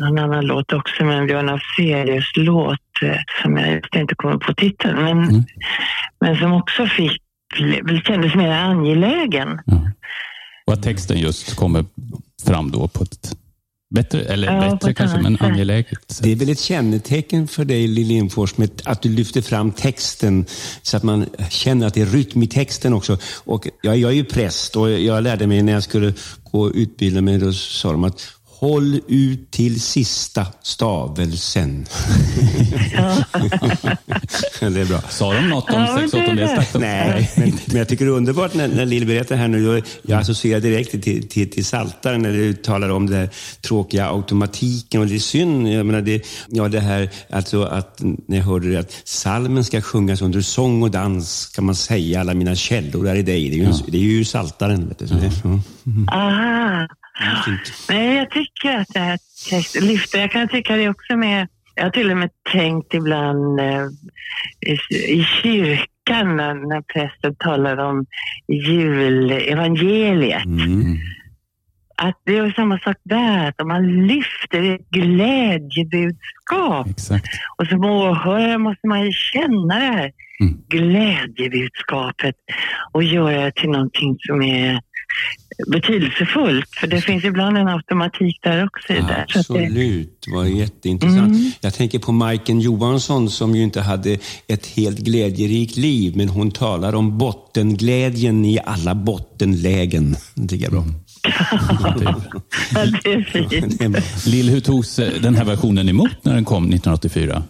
någon 0.00 0.18
annan 0.18 0.46
låt 0.46 0.72
också, 0.72 1.04
med 1.04 1.18
en 1.18 1.26
Björn 1.26 1.48
Afzelius 1.48 2.32
låt 2.36 3.02
eh, 3.02 3.16
som 3.42 3.56
jag 3.56 3.72
just 3.72 3.94
inte 3.96 4.14
kommer 4.14 4.36
på 4.36 4.54
titeln, 4.54 4.96
men, 5.02 5.18
Mm. 5.28 5.42
men 6.20 6.36
som 6.36 6.52
också 6.52 6.86
fick, 6.86 7.22
kändes 8.04 8.34
mer 8.34 8.50
angelägen. 8.50 9.60
Ja. 9.66 9.90
Och 10.70 10.74
att 10.74 10.82
texten 10.82 11.18
just 11.18 11.54
kommer 11.54 11.84
fram 12.44 12.70
då 12.70 12.88
på 12.88 13.02
ett 13.02 13.36
bättre, 13.94 14.20
eller 14.20 14.52
Ja, 14.52 14.70
bättre 14.70 14.94
kanske, 14.94 15.18
men 15.22 15.32
sätt. 15.32 15.42
angeläget 15.42 16.10
sätt. 16.10 16.22
Det 16.22 16.32
är 16.32 16.36
väl 16.36 16.48
ett 16.48 16.60
kännetecken 16.60 17.48
för 17.48 17.64
dig, 17.64 17.86
Lill 17.86 18.06
Lindfors, 18.06 18.56
med 18.56 18.70
att 18.84 19.02
du 19.02 19.08
lyfter 19.08 19.42
fram 19.42 19.72
texten 19.72 20.46
så 20.82 20.96
att 20.96 21.02
man 21.02 21.26
känner 21.50 21.86
att 21.86 21.94
det 21.94 22.00
är 22.00 22.06
rytm 22.06 22.42
i 22.42 22.46
texten 22.46 22.92
också. 22.92 23.18
Och 23.44 23.68
jag, 23.82 23.96
jag 23.96 24.10
är 24.10 24.14
ju 24.14 24.24
präst 24.24 24.76
och 24.76 24.90
jag 24.90 25.22
lärde 25.22 25.46
mig 25.46 25.62
när 25.62 25.72
jag 25.72 25.82
skulle 25.82 26.14
gå 26.50 26.60
och 26.60 26.72
utbilda 26.74 27.20
mig, 27.20 27.38
då 27.38 27.52
sa 27.52 27.92
de 27.92 28.04
att 28.04 28.20
håll 28.60 29.00
ut 29.08 29.50
till 29.50 29.80
sista 29.80 30.46
stavelsen. 30.62 31.86
det 34.60 34.80
är 34.80 34.88
bra. 34.88 35.00
Sa 35.08 35.34
de 35.34 35.48
något 35.48 35.70
om 35.70 35.80
Ja, 35.80 35.96
men 35.96 36.10
6 36.10 36.12
det 36.12 36.18
är 36.18 36.24
8 36.24 36.34
det. 36.34 36.56
takten? 36.56 36.80
Nej, 36.80 37.30
men, 37.36 37.52
men 37.66 37.76
jag 37.76 37.88
tycker 37.88 38.04
det 38.04 38.10
är 38.10 38.14
underbart 38.16 38.54
när, 38.54 38.68
när 38.68 38.86
Lill 38.86 39.06
berättar 39.06 39.36
här 39.36 39.48
nu. 39.48 39.62
Jag, 39.62 39.82
jag 40.02 40.20
associerar 40.20 40.60
direkt 40.60 40.90
till, 41.02 41.28
till, 41.28 41.50
till 41.50 41.64
Saltaren 41.64 42.22
när 42.22 42.32
du 42.32 42.54
talar 42.54 42.88
om 42.88 43.06
den 43.10 43.28
tråkiga 43.60 44.08
automatiken. 44.08 45.00
Och 45.00 45.06
det 45.06 45.14
är 45.14 45.18
synd, 45.18 45.68
jag 45.68 45.86
menar 45.86 46.00
det, 46.00 46.26
ja, 46.48 46.68
det 46.68 46.80
här 46.80 47.10
alltså 47.30 47.62
att 47.62 48.00
när 48.26 48.36
jag 48.36 48.44
hörde 48.44 48.70
det, 48.72 48.76
att 48.80 48.96
salmen 49.04 49.64
ska 49.64 49.80
sjungas 49.80 50.22
under 50.22 50.40
sång 50.40 50.82
och 50.82 50.90
dans, 50.90 51.46
kan 51.46 51.64
man 51.64 51.74
säga, 51.74 52.20
alla 52.20 52.34
mina 52.34 52.54
källor 52.54 53.08
är 53.08 53.14
i 53.14 53.22
dig. 53.22 53.50
Det 53.50 53.56
är 53.56 53.64
ju, 53.64 53.72
det 53.86 53.98
är 53.98 54.02
ju 54.02 54.24
Saltaren. 54.24 54.88
Vet 54.88 54.98
du, 54.98 55.06
ja. 55.06 55.60
Aha. 56.12 56.88
Nej, 57.88 58.16
jag 58.16 58.30
tycker 58.30 58.76
att 58.76 58.88
det 58.88 59.00
här 59.00 59.18
text 59.50 59.82
lyfter. 59.82 60.18
Jag 60.20 60.30
kan 60.30 60.48
tycka 60.48 60.76
det 60.76 60.88
också 60.88 61.16
med... 61.16 61.48
Jag 61.74 61.84
har 61.84 61.90
till 61.90 62.10
och 62.10 62.16
med 62.16 62.30
tänkt 62.52 62.94
ibland 62.94 63.60
eh, 63.60 63.86
i, 64.66 64.72
i 64.94 65.24
kyrkan 65.42 66.36
när, 66.36 66.54
när 66.54 66.82
prästen 66.82 67.34
talar 67.34 67.76
om 67.76 68.06
julevangeliet. 68.48 70.44
Mm. 70.44 70.98
Att 71.96 72.22
det 72.24 72.36
är 72.36 72.50
samma 72.50 72.78
sak 72.78 72.96
där, 73.02 73.48
att 73.48 73.60
om 73.60 73.68
man 73.68 74.06
lyfter 74.06 74.74
ett 74.74 74.90
glädjebudskap 74.90 76.86
Exakt. 76.90 77.26
och 77.56 77.66
som 77.66 77.84
åhörare 77.84 78.58
måste 78.58 78.86
man 78.86 79.04
ju 79.04 79.12
känna 79.12 79.74
det 79.74 79.80
här 79.80 80.12
Mm. 80.40 80.58
glädjebudskapet 80.68 82.34
och 82.92 83.02
göra 83.02 83.44
det 83.44 83.54
till 83.54 83.70
någonting 83.70 84.16
som 84.20 84.42
är 84.42 84.80
betydelsefullt. 85.66 86.68
För 86.70 86.86
det 86.86 87.00
finns 87.00 87.24
ibland 87.24 87.56
en 87.56 87.68
automatik 87.68 88.38
där 88.42 88.64
också. 88.64 88.92
Absolut, 89.36 90.22
det 90.26 90.32
var 90.32 90.44
jätteintressant. 90.44 91.36
Mm. 91.36 91.50
Jag 91.60 91.74
tänker 91.74 91.98
på 91.98 92.12
Majken 92.12 92.60
Johansson 92.60 93.30
som 93.30 93.54
ju 93.54 93.62
inte 93.62 93.80
hade 93.80 94.18
ett 94.46 94.66
helt 94.66 94.98
glädjerikt 94.98 95.76
liv, 95.76 96.16
men 96.16 96.28
hon 96.28 96.50
talar 96.50 96.94
om 96.94 97.18
bottenglädjen 97.18 98.44
i 98.44 98.58
alla 98.64 98.94
bottenlägen. 98.94 100.16
Det 100.34 100.48
tycker 100.48 100.64
jag 100.64 100.74
är 100.74 100.80
bra. 100.80 100.84
ja, 102.74 102.86
det 103.04 103.12
är 103.12 103.22
fint. 103.22 104.26
Lill, 104.26 104.50
hur 104.50 104.60
togs 104.60 104.98
eh, 104.98 105.22
den 105.22 105.34
här 105.34 105.44
versionen 105.44 105.88
emot 105.88 106.24
när 106.24 106.34
den 106.34 106.44
kom 106.44 106.64
1984? 106.64 107.42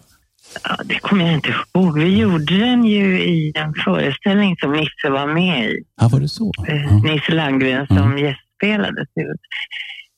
Ja, 0.63 0.77
det 0.85 0.99
kommer 0.99 1.25
jag 1.25 1.33
inte 1.33 1.49
ihåg. 1.73 1.99
Vi 1.99 2.17
gjorde 2.19 2.57
den 2.59 2.85
ju 2.85 3.19
i 3.21 3.53
en 3.55 3.73
föreställning 3.73 4.55
som 4.57 4.71
Nisse 4.71 5.09
var 5.09 5.27
med 5.27 5.65
i. 5.69 5.83
Ja, 6.01 6.09
var 6.11 6.19
det 6.19 6.27
så? 6.27 6.51
Eh, 6.67 6.83
Ja. 6.83 7.01
Nisse 7.13 7.31
Landgren 7.31 7.87
som 7.87 8.17
gästspelade. 8.17 9.05
Så 9.13 9.21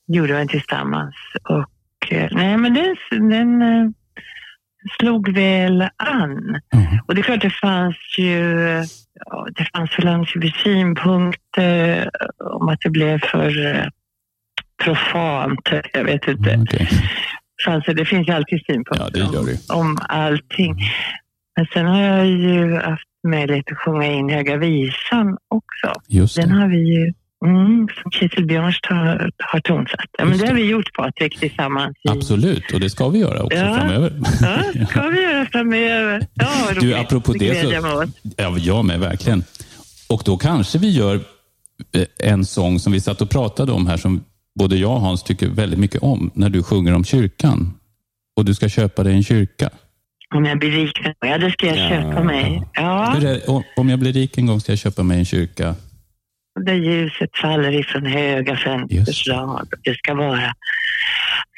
gjorde 0.07 0.33
den 0.33 0.47
tillsammans. 0.47 1.15
Och, 1.49 2.11
eh, 2.13 2.29
nej, 2.31 2.57
men 2.57 2.73
den, 2.73 2.95
den 3.29 3.61
eh, 3.61 3.89
slog 4.99 5.33
väl 5.33 5.81
an. 5.97 6.59
Ja. 6.69 6.79
Och 7.07 7.15
det 7.15 7.21
är 7.21 7.23
klart, 7.23 7.41
det 7.41 7.49
fanns 7.49 7.97
ju 8.19 8.39
ja, 9.25 9.47
det 9.55 9.67
fanns 9.73 9.99
väl 9.99 10.07
en 10.07 10.25
synpunkter 10.63 12.09
om 12.59 12.69
att 12.69 12.79
det 12.81 12.89
blev 12.89 13.19
för 13.19 13.53
profant. 14.83 15.69
Jag 15.93 16.03
vet 16.03 16.27
inte. 16.27 16.49
Mm, 16.51 16.61
okej. 16.63 16.89
Fanns 17.65 17.85
det, 17.85 18.05
finns 18.05 18.27
ju 18.27 18.31
alltid 18.33 18.59
synpunkter 18.65 19.05
Ja, 19.05 19.09
det 19.09 19.19
gör 19.37 19.45
det. 19.45 19.73
om, 19.73 19.79
om 19.79 19.97
allting. 20.09 20.75
Men 21.57 21.65
sen 21.73 21.85
har 21.85 22.01
jag 22.01 22.27
ju 22.27 22.75
haft 22.75 23.03
möjlighet 23.27 23.71
att 23.71 23.77
sjunga 23.77 24.05
in 24.07 24.29
Höga 24.29 24.57
Visan 24.57 25.37
också. 25.47 26.01
Just 26.07 26.35
Den 26.35 26.49
det. 26.49 26.55
har 26.55 26.67
vi 26.67 26.77
ju, 26.95 27.13
mm, 27.45 27.87
som 28.01 28.11
Kjetil 28.11 28.45
Björnst 28.45 28.85
har, 28.85 29.29
har 29.37 29.59
tonsatt. 29.59 30.05
Ja, 30.17 30.25
men 30.25 30.37
det 30.37 30.47
har 30.47 30.53
vi 30.55 30.65
gjort 30.69 30.93
Patrik 30.93 31.39
tillsammans. 31.39 31.97
I, 32.03 32.09
Absolut, 32.09 32.71
och 32.73 32.79
det 32.79 32.89
ska 32.89 33.09
vi 33.09 33.19
göra 33.19 33.43
också 33.43 33.57
Ja. 33.57 33.75
framöver. 33.75 34.13
Ja, 34.41 34.57
det 34.73 34.85
ska 34.85 35.07
vi 35.09 35.21
göra 35.21 35.45
framöver. 35.45 36.27
Ja, 36.33 36.49
Du, 36.79 36.95
apropå 36.95 37.33
det 37.33 37.61
så-. 37.61 38.05
Ja, 38.37 38.57
jag 38.57 38.85
med, 38.85 38.99
verkligen. 38.99 39.43
Och 40.09 40.21
då 40.25 40.37
kanske 40.37 40.77
vi 40.77 40.89
gör 40.89 41.15
eh, 41.95 42.29
en 42.29 42.45
sång 42.45 42.79
som 42.79 42.93
vi 42.93 42.99
satt 42.99 43.21
och 43.21 43.29
pratade 43.29 43.71
om 43.71 43.87
här 43.87 43.97
som 43.97 44.23
både 44.59 44.75
jag 44.77 44.91
och 44.91 45.01
Hans 45.01 45.23
tycker 45.23 45.49
väldigt 45.49 45.79
mycket 45.79 46.03
om, 46.03 46.31
när 46.33 46.49
du 46.49 46.63
sjunger 46.63 46.93
om 46.95 47.03
kyrkan. 47.03 47.73
Och 48.37 48.45
du 48.45 48.53
ska 48.53 48.69
köpa 48.69 49.03
dig 49.03 49.13
en 49.15 49.23
kyrka. 49.23 49.69
Om 50.35 50.45
jag 50.45 50.59
blir 50.59 50.71
rik, 50.71 50.99
ja 51.19 51.37
det 51.37 51.51
ska 51.51 51.67
jag 51.67 51.77
Ja. 51.77 51.89
köpa 51.89 52.23
mig. 52.23 52.63
Ja, 52.73 53.13
Hur 53.19 53.25
är, 53.29 53.63
om- 53.77 53.89
jag 53.89 53.99
blir 53.99 54.13
rik 54.13 54.37
en 54.37 54.45
gång 54.47 54.59
ska 54.59 54.71
jag 54.71 54.79
köpa 54.79 55.03
mig 55.03 55.19
en 55.19 55.25
kyrka. 55.25 55.75
där 56.65 56.73
ljuset 56.73 57.29
faller 57.41 57.71
ifrån 57.79 58.05
höga 58.05 58.55
fönsters 58.57 59.25
det. 59.25 59.33
rad. 59.33 59.67
Det 59.83 59.93
ska 59.97 60.13
vara. 60.13 60.53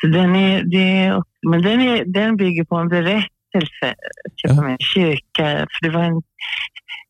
Så 0.02 0.08
den, 0.08 0.36
är, 0.36 0.64
det 0.64 0.78
är, 1.06 1.24
men 1.50 1.62
den, 1.62 1.82
är, 1.82 2.06
den 2.06 2.38
bygger 2.38 2.64
på 2.64 2.76
en 2.76 2.88
berättelse. 2.90 3.86
Att 4.26 4.40
köpa 4.42 4.54
Ja. 4.56 4.62
mig 4.62 4.72
en 4.72 4.78
kyrka. 4.80 5.68
För 5.72 5.82
det 5.82 5.90
var 5.90 6.04
en, 6.04 6.22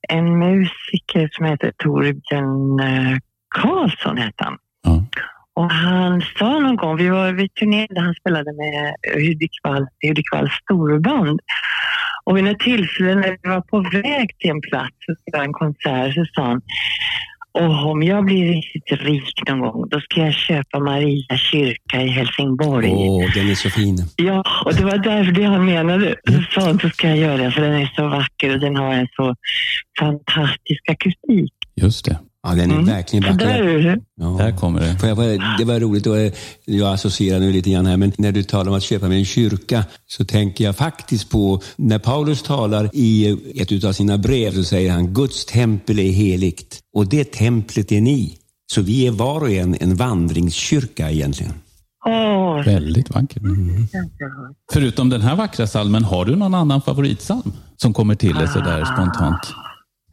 en 0.10 0.39
musiker 0.39 1.30
som 1.32 1.46
heter 1.46 1.72
Torbjörn 1.77 2.80
eh, 2.80 3.18
Karlsson. 3.56 4.18
Hette 4.18 4.44
han. 4.44 4.58
Ja. 4.84 5.06
Och 5.56 5.72
han 5.72 6.22
sa 6.40 6.60
någon 6.60 6.76
gång, 6.76 6.98
vi 6.98 7.10
var 7.10 7.32
vid 7.32 7.54
turnerade, 7.54 8.02
han 8.02 8.14
spelade 8.14 8.54
med 8.54 8.96
Hudiksvall, 9.14 9.88
Hudiksvalls 10.08 10.54
storband. 10.64 11.40
Och 12.26 12.38
vid 12.38 12.44
något 12.44 12.60
tillfälle 12.60 13.16
när 13.16 13.38
vi 13.44 13.50
var 13.50 13.62
på 13.62 13.80
väg 13.80 14.38
till 14.40 14.50
en 14.50 14.62
plats 14.62 14.96
en 15.34 15.54
konsert 15.54 16.14
så 16.14 16.26
sa 16.36 16.44
han 16.44 16.62
och 17.60 17.92
om 17.92 18.04
jag 18.04 18.26
blir 18.26 18.54
riktigt 18.54 19.02
rik 19.02 19.50
någon 19.50 19.60
gång, 19.60 19.90
då 19.90 20.00
ska 20.00 20.22
jag 20.22 20.34
köpa 20.34 20.80
Maria 20.80 21.38
kyrka 21.38 22.02
i 22.02 22.08
Helsingborg. 22.08 22.92
Åh, 22.92 23.34
den 23.34 23.50
är 23.50 23.56
så 23.56 23.70
fin. 23.70 23.98
Ja, 24.16 24.44
och 24.66 24.74
det 24.76 24.84
var 24.84 24.98
därför 24.98 25.32
det 25.32 25.44
han 25.44 25.66
menade. 25.66 26.16
Så 26.28 26.42
sa 26.52 26.68
han, 26.68 26.80
så 26.80 26.90
ska 26.90 27.08
jag 27.08 27.18
göra 27.18 27.38
det, 27.38 27.52
för 27.52 27.62
den 27.62 27.74
är 27.74 27.92
så 27.96 28.08
vacker 28.08 28.54
och 28.54 28.60
den 28.60 28.76
har 28.76 28.94
en 28.94 29.08
så 29.16 29.36
fantastisk 30.00 30.90
akustik. 30.90 31.54
Just 31.76 32.06
det, 32.06 32.20
Ja, 32.48 32.56
den 32.56 32.72
är 32.72 32.75
Mm. 32.75 32.86
verkligen 32.86 33.24
vacker. 33.32 34.02
Ja. 34.22 34.25
där 34.40 34.52
kommer 34.58 34.82
det. 34.82 35.00
Får 35.00 35.10
jag 35.10 35.18
bara, 35.18 35.56
det 35.58 35.66
var 35.66 35.80
roligt, 35.80 36.08
och 36.08 36.18
jag 36.66 36.94
associerar 36.94 37.40
nu 37.40 37.52
lite 37.52 37.70
grann 37.72 37.86
här, 37.86 37.98
men 37.98 38.12
när 38.18 38.32
du 38.32 38.44
talar 38.44 38.72
om 38.72 38.78
att 38.78 38.84
köpa 38.84 39.08
mig 39.08 39.20
en 39.20 39.25
kyrka 39.25 39.84
så 40.08 40.25
tänker 40.25 40.64
jag 40.64 40.75
faktiskt 40.75 41.30
på 41.30 41.62
när 41.75 42.00
Paulus 42.00 42.44
talar 42.44 42.90
i 42.94 43.38
ett 43.56 43.84
av 43.84 43.94
sina 43.94 44.18
brev 44.18 44.52
så 44.54 44.64
säger 44.64 44.92
han 44.92 45.14
Guds 45.14 45.46
tempel 45.46 46.00
är 46.00 46.12
heligt 46.12 46.80
och 46.96 47.08
det 47.08 47.32
templet 47.32 47.92
är 47.92 48.02
ni. 48.02 48.38
Så 48.72 48.82
vi 48.82 49.08
är 49.08 49.12
var 49.12 49.42
och 49.42 49.50
en 49.52 49.75
en 49.80 49.96
vandringskyrka 49.96 51.12
egentligen. 51.12 51.54
Åh, 52.08 52.64
Väldigt 52.66 53.10
vackert. 53.16 53.44
Förutom 54.74 55.10
den 55.10 55.22
här 55.22 55.36
vackra 55.36 55.68
salmen, 55.68 56.04
har 56.04 56.25
du 56.25 56.36
någon 56.36 56.54
annan 56.54 56.82
favoritsalm 56.82 57.52
som 57.78 57.94
kommer 57.94 58.16
till 58.16 58.34
dig 58.36 58.48
sådär 58.48 58.86
spontant? 58.86 59.40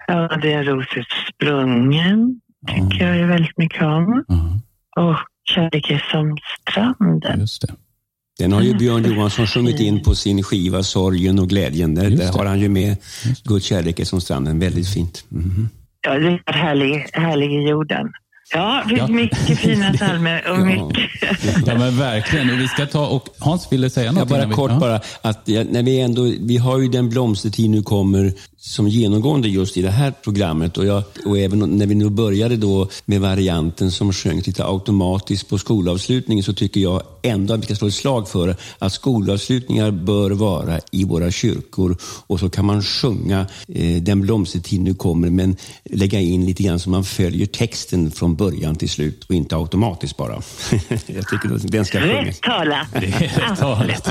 Ja, 0.07 0.37
det 0.43 0.53
är 0.53 0.65
Roset 0.65 1.07
sprungen. 1.35 2.41
tycker 2.69 3.07
jag 3.07 3.17
är 3.17 3.27
väldigt 3.27 3.59
mycket 3.59 3.83
om. 3.83 4.25
Ja, 4.29 4.61
Och 5.03 5.17
Kärlek 5.45 5.91
är 5.91 6.05
som 6.11 6.37
stranden. 6.61 7.41
just 7.41 7.63
det. 7.63 7.75
Den 8.39 8.53
har 8.53 8.61
ju 8.63 8.75
Björn 8.75 9.05
Johansson 9.05 9.47
sjungit 9.47 9.81
in 9.81 10.03
på 10.03 10.15
sin 10.15 10.43
skiva 10.43 10.83
Sorgen 10.83 11.39
och 11.39 11.49
glädjen. 11.49 11.95
Där, 11.95 12.11
där 12.11 12.17
det. 12.17 12.27
har 12.39 12.47
han 12.47 12.61
ju 12.61 12.69
med 12.69 12.97
Guds 13.45 13.67
kärlek 13.67 14.01
är 14.01 14.05
som 14.05 14.21
stranden. 14.21 14.59
Väldigt 14.59 14.89
fint. 14.89 15.25
Mhm. 15.29 15.69
Ja, 16.07 16.19
det 16.19 16.29
är 16.47 16.53
härlig, 16.53 17.07
härlig 17.13 17.53
i 17.53 17.69
jorden. 17.69 18.13
Ja, 18.55 18.83
det 18.85 18.89
finns 18.89 19.01
Ja. 19.01 19.07
mycket 19.15 19.59
fina 19.59 19.93
psalmer 19.97 20.51
och 20.51 20.59
Ja. 20.59 20.65
mycket... 20.65 21.11
Ja, 21.67 21.79
men 21.79 21.99
verkligen. 21.99 22.51
Och 22.51 22.59
vi 22.59 22.69
ska 22.69 22.87
ta 22.87 23.07
och 23.07 23.29
Hans 23.39 23.73
ville 23.73 23.91
säga 23.91 24.07
Ja, 24.07 24.13
något. 24.13 24.29
bara 24.29 24.51
kort 24.51 24.81
bara, 24.81 25.01
att 25.23 25.41
ja, 25.45 25.65
när 25.71 25.83
vi 25.83 26.01
ändå, 26.01 26.23
vi 26.41 26.57
har 26.57 26.79
ju 26.79 26.89
den 26.89 27.09
blomstertid 27.09 27.71
nu 27.71 27.83
kommer 27.83 28.33
som 28.65 28.89
genomgående 28.89 29.49
just 29.49 29.77
i 29.77 29.83
det 29.83 29.91
här 29.91 30.13
programmet 30.25 30.79
och, 30.79 30.87
jag, 30.87 31.03
och 31.27 31.39
även 31.39 31.59
när 31.79 31.87
vi 31.87 31.95
nu 31.95 32.11
började 32.11 32.57
då 32.57 32.89
med 33.05 33.21
varianten 33.21 33.91
som 33.91 34.13
sjöngs 34.13 34.47
lite 34.47 34.65
automatiskt 34.65 35.49
på 35.49 35.59
skolavslutningen 35.59 36.45
så 36.45 36.53
tycker 36.53 36.81
jag 36.81 37.03
ändå 37.23 37.55
att 37.55 37.61
vi 37.61 37.65
ska 37.65 37.75
slå 37.75 37.89
ett 37.89 37.95
slag 37.95 38.29
för 38.29 38.57
att 38.79 38.93
skolavslutningar 38.93 39.91
bör 39.91 40.31
vara 40.31 40.81
i 40.91 41.05
våra 41.05 41.31
kyrkor 41.31 41.97
och 42.03 42.41
så 42.41 42.51
kan 42.51 42.65
man 42.65 42.83
sjunga 42.83 43.47
eh, 43.69 44.03
Den 44.03 44.21
blomstertid 44.21 44.81
nu 44.81 44.95
kommer 44.95 45.31
men 45.31 45.57
lägga 45.85 46.21
in 46.21 46.47
lite 46.47 46.63
grann 46.63 46.79
så 46.79 46.91
man 46.91 47.05
följer 47.05 47.47
texten 47.47 48.11
från 48.11 48.35
början 48.35 48.77
till 48.77 48.91
slut 48.91 49.25
och 49.25 49.35
inte 49.35 49.57
automatiskt 49.57 50.17
bara. 50.17 50.33
jag 51.07 51.29
tycker 51.29 51.55
att 51.55 51.73
den 51.73 51.85
ska 51.85 52.01
sjungas. 52.01 52.27
Rätt 52.27 52.43
talat. 52.43 53.89
Rätt. 53.89 54.09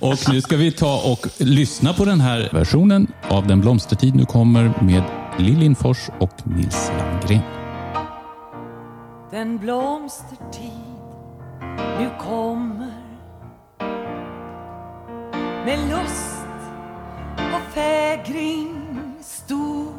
Och 0.00 0.18
nu 0.32 0.40
ska 0.40 0.56
vi 0.56 0.72
ta 0.72 1.00
och 1.00 1.26
lyssna 1.38 1.92
på 1.92 2.04
den 2.04 2.20
här 2.20 2.48
versionen 2.52 3.06
av 3.28 3.46
Den 3.46 3.61
blomstertid 3.62 4.14
nu 4.14 4.24
kommer 4.24 4.82
med 4.82 5.02
Lill 5.38 5.58
Lindfors 5.58 6.10
och 6.20 6.46
Nils 6.46 6.92
Landgren. 6.98 7.42
Den 9.30 9.58
blomstertid 9.58 10.72
nu 11.98 12.10
kommer 12.20 12.92
med 15.64 15.78
lust 15.90 16.46
och 17.36 17.74
fägring 17.74 18.74
stor. 19.20 19.92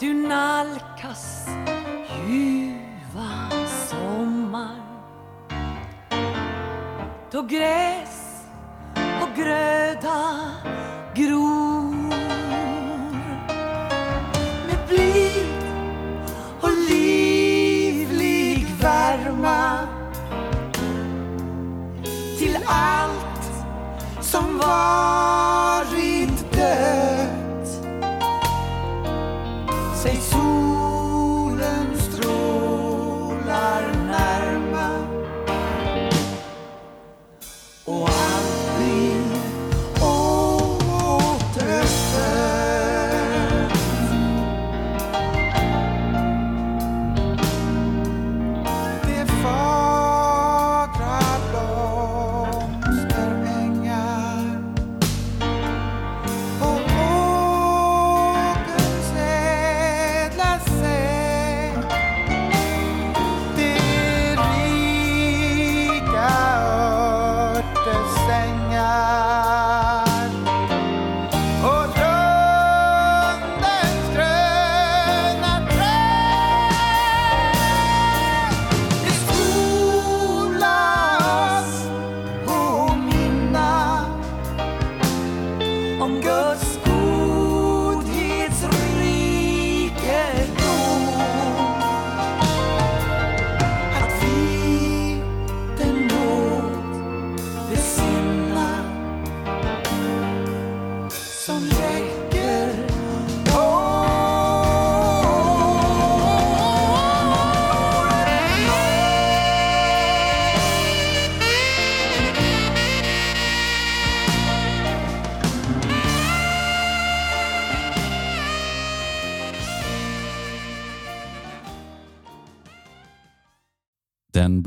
Du 0.00 0.28
nalkas 0.28 1.48
ljuva 2.28 3.50
sommar 3.68 4.76
då 7.30 7.42
gräs 7.42 8.07
gröda 9.38 10.50
gror 11.14 11.77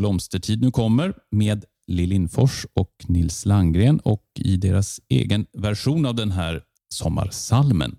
blomstertid 0.02 0.62
nu 0.62 0.72
kommer 0.72 1.14
med 1.32 1.66
Lill 1.88 2.10
Lindfors 2.10 2.66
och 2.74 2.92
Nils 3.08 3.46
Landgren 3.46 4.00
och 4.00 4.24
i 4.40 4.58
deras 4.58 5.00
egen 5.10 5.46
version 5.58 6.06
av 6.06 6.16
den 6.16 6.32
här 6.32 6.62
sommarsalmen. 6.94 7.96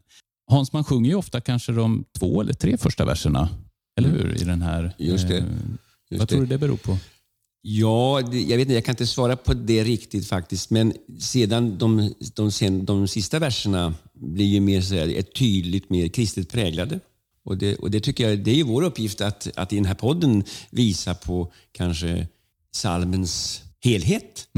Hans, 0.50 0.72
man 0.72 0.84
sjunger 0.84 1.10
ju 1.10 1.16
ofta 1.16 1.40
kanske 1.40 1.72
de 1.72 2.04
två 2.18 2.40
eller 2.40 2.52
tre 2.52 2.76
första 2.76 3.04
verserna, 3.04 3.48
eller 3.98 4.08
hur? 4.08 4.42
I 4.42 4.44
den 4.44 4.62
här. 4.62 4.80
Mm. 4.80 4.92
Just 4.98 5.28
det. 5.28 5.38
eh, 5.38 5.44
Just 6.10 6.18
vad 6.20 6.28
tror 6.28 6.40
du 6.40 6.46
det 6.46 6.58
beror 6.58 6.76
på? 6.76 6.98
Ja, 7.62 8.20
jag 8.20 8.56
vet 8.56 8.60
inte, 8.60 8.72
jag 8.74 8.84
kan 8.84 8.92
inte 8.92 9.06
svara 9.06 9.36
på 9.36 9.54
det 9.54 9.84
riktigt 9.84 10.26
faktiskt. 10.28 10.70
Men 10.70 10.92
sedan 11.18 11.78
de, 11.78 12.14
de, 12.34 12.52
sen, 12.52 12.84
de 12.84 13.08
sista 13.08 13.38
verserna 13.38 13.94
blir 14.14 14.46
ju 14.46 14.60
mer 14.60 14.80
så 14.80 14.94
här, 14.94 15.22
tydligt 15.22 15.90
mer 15.90 16.08
kristet 16.08 16.48
präglade. 16.52 17.00
Och 17.44 17.58
det, 17.58 17.76
och 17.76 17.90
det 17.90 18.00
tycker 18.00 18.28
jag, 18.28 18.38
det 18.38 18.50
är 18.50 18.54
ju 18.54 18.62
vår 18.62 18.82
uppgift 18.82 19.20
att, 19.20 19.48
att 19.56 19.72
i 19.72 19.76
den 19.76 19.84
här 19.84 19.94
podden 19.94 20.44
visa 20.70 21.14
på 21.14 21.52
kanske 21.72 22.28
salmens 22.74 23.62
helhet. 23.84 24.48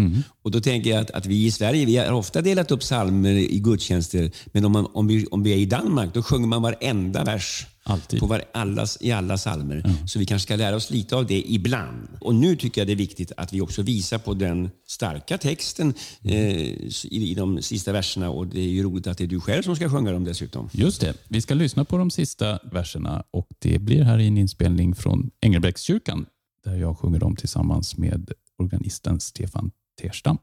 Och 0.43 0.51
då 0.51 0.61
tänker 0.61 0.91
jag 0.91 1.01
att, 1.01 1.11
att 1.11 1.27
vi 1.27 1.45
i 1.45 1.51
Sverige, 1.51 1.87
vi 1.87 1.97
har 1.97 2.13
ofta 2.13 2.43
delat 2.43 2.71
upp 2.71 2.83
salmer 2.83 3.33
i 3.33 3.59
gudstjänster. 3.59 4.31
Men 4.47 4.65
om, 4.65 4.73
man, 4.73 4.87
om, 4.93 5.07
vi, 5.07 5.27
om 5.27 5.43
vi 5.43 5.53
är 5.53 5.57
i 5.57 5.67
Danmark, 5.67 6.15
då 6.15 6.23
sjunger 6.23 6.47
man 6.47 6.63
varenda 6.63 7.25
vers 7.25 7.67
Alltid. 7.83 8.21
på 8.21 8.27
var, 8.27 8.43
allas, 8.53 8.99
i 9.01 9.13
alla 9.13 9.39
salmer. 9.39 9.83
Så 10.07 10.19
vi 10.19 10.27
kanske 10.27 10.47
ska 10.47 10.57
lära 10.57 10.77
oss 10.77 10.91
lite 10.91 11.17
av 11.17 11.27
det 11.27 11.43
ibland. 11.53 12.09
Och 12.21 12.35
nu 12.35 12.57
tycker 12.57 12.81
jag 12.81 12.89
det 12.89 12.93
är 12.93 12.97
viktigt 12.97 13.33
att 13.37 13.53
vi 13.53 13.61
också 13.61 13.83
visar 13.83 14.19
på 14.19 14.35
den 14.35 14.71
starka 14.87 15.39
texten 15.39 15.95
eh, 16.23 16.35
i, 16.35 16.87
i 17.11 17.35
de 17.35 17.63
sista 17.63 17.93
verserna. 17.93 18.31
Och 18.31 18.47
det 18.47 18.61
är 18.61 18.69
ju 18.69 18.83
roligt 18.83 19.07
att 19.07 19.19
det 19.19 19.25
är 19.25 19.29
du 19.29 19.41
själv 19.41 19.63
som 19.63 19.77
ska 19.77 19.91
sjunga 19.91 20.13
dem 20.13 20.25
dessutom. 20.25 20.69
Just 20.73 21.01
det. 21.01 21.15
Vi 21.29 21.41
ska 21.41 21.55
lyssna 21.55 21.85
på 21.85 21.99
de 21.99 22.11
sista 22.11 22.59
verserna 22.73 23.25
och 23.31 23.49
det 23.59 23.79
blir 23.79 24.03
här 24.03 24.19
i 24.19 24.27
en 24.27 24.39
inspelning 24.39 24.95
från 24.95 25.31
Engelbrektskyrkan 25.41 26.27
där 26.65 26.77
jag 26.77 26.99
sjunger 26.99 27.19
dem 27.19 27.37
tillsammans 27.37 27.97
med 27.97 28.33
organisten 28.59 29.21
Stefan 29.21 29.73
Terstam. 29.97 30.41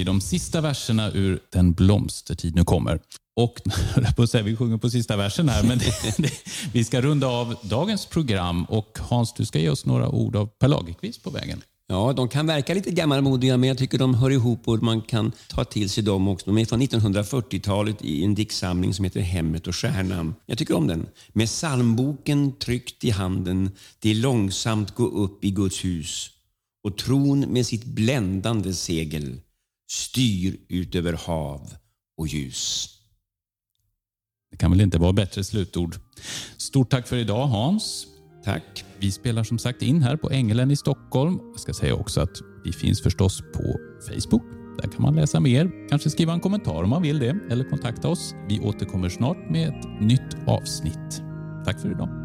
Vi 0.00 0.04
de 0.04 0.20
sista 0.20 0.60
verserna 0.60 1.10
ur 1.12 1.40
Den 1.50 1.72
blomstertid 1.72 2.54
nu 2.54 2.64
kommer. 2.64 3.00
Och 3.36 3.60
på 4.16 4.26
säga, 4.26 4.44
vi 4.44 4.56
sjunger 4.56 4.76
på 4.76 4.90
sista 4.90 5.16
versen 5.16 5.48
här, 5.48 5.62
men 5.62 5.78
det, 5.78 6.16
det, 6.18 6.32
vi 6.72 6.84
ska 6.84 7.00
runda 7.00 7.26
av 7.26 7.56
dagens 7.62 8.06
program. 8.06 8.64
Och 8.64 8.98
Hans, 9.00 9.34
du 9.34 9.46
ska 9.46 9.58
ge 9.58 9.70
oss 9.70 9.86
några 9.86 10.08
ord 10.08 10.36
av 10.36 10.46
Per 10.46 10.68
Lagerkvist 10.68 11.22
på 11.22 11.30
vägen. 11.30 11.62
Ja, 11.88 12.12
de 12.12 12.28
kan 12.28 12.46
verka 12.46 12.74
lite 12.74 12.90
gammalmodiga 12.90 13.56
men 13.56 13.68
jag 13.68 13.78
tycker 13.78 13.98
de 13.98 14.14
hör 14.14 14.30
ihop 14.30 14.68
och 14.68 14.82
man 14.82 15.02
kan 15.02 15.32
ta 15.48 15.64
till 15.64 15.90
sig 15.90 16.04
dem 16.04 16.28
också. 16.28 16.46
De 16.46 16.58
är 16.58 16.64
från 16.64 16.82
1940-talet 16.82 18.04
i 18.04 18.24
en 18.24 18.34
diktsamling 18.34 18.94
som 18.94 19.04
heter 19.04 19.20
Hemmet 19.20 19.66
och 19.66 19.76
stjärnan. 19.76 20.34
Jag 20.46 20.58
tycker 20.58 20.76
om 20.76 20.86
den. 20.86 21.06
Med 21.32 21.46
psalmboken 21.46 22.52
tryckt 22.52 23.04
i 23.04 23.10
handen, 23.10 23.70
det 23.98 24.14
långsamt 24.14 24.94
gå 24.94 25.06
upp 25.06 25.44
i 25.44 25.50
Guds 25.50 25.84
hus 25.84 26.30
och 26.84 26.96
tron 26.96 27.40
med 27.40 27.66
sitt 27.66 27.84
bländande 27.84 28.74
segel 28.74 29.40
styr 29.90 30.56
ut 30.68 30.94
över 30.94 31.12
hav 31.12 31.74
och 32.16 32.26
ljus. 32.28 32.88
Det 34.50 34.56
kan 34.56 34.70
väl 34.70 34.80
inte 34.80 34.98
vara 34.98 35.12
bättre 35.12 35.44
slutord. 35.44 35.96
Stort 36.56 36.90
tack 36.90 37.08
för 37.08 37.16
idag 37.16 37.46
Hans. 37.46 38.06
Tack. 38.44 38.84
Vi 38.98 39.12
spelar 39.12 39.44
som 39.44 39.58
sagt 39.58 39.82
in 39.82 40.02
här 40.02 40.16
på 40.16 40.30
Ängelen 40.30 40.70
i 40.70 40.76
Stockholm. 40.76 41.38
Jag 41.52 41.60
ska 41.60 41.72
säga 41.72 41.94
också 41.94 42.20
att 42.20 42.40
vi 42.64 42.72
finns 42.72 43.02
förstås 43.02 43.40
på 43.40 43.78
Facebook. 44.08 44.42
Där 44.82 44.88
kan 44.88 45.02
man 45.02 45.16
läsa 45.16 45.40
mer, 45.40 45.88
kanske 45.88 46.10
skriva 46.10 46.32
en 46.32 46.40
kommentar 46.40 46.82
om 46.82 46.90
man 46.90 47.02
vill 47.02 47.18
det 47.18 47.38
eller 47.50 47.64
kontakta 47.64 48.08
oss. 48.08 48.34
Vi 48.48 48.60
återkommer 48.60 49.08
snart 49.08 49.50
med 49.50 49.68
ett 49.68 50.00
nytt 50.00 50.36
avsnitt. 50.46 51.22
Tack 51.64 51.80
för 51.80 51.90
idag. 51.90 52.19